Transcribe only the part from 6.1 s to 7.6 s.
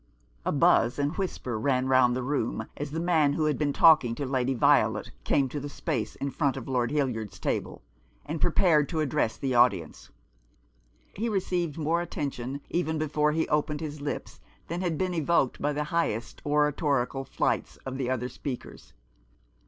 in front of Lord Hildyard's